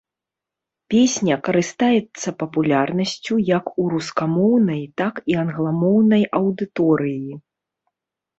[0.91, 7.31] Песня карыстаецца папулярнасцю, як у рускамоўнай, так і англамоўнай аўдыторыі.